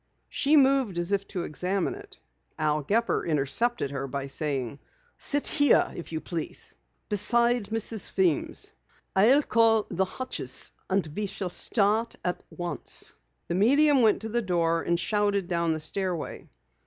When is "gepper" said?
2.81-3.23